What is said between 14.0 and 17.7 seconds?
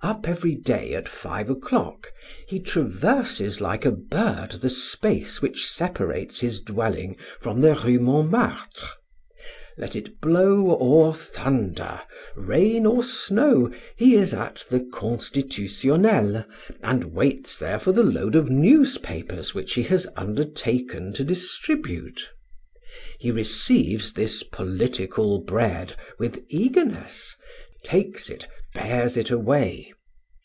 is at the Constitutionnel, and waits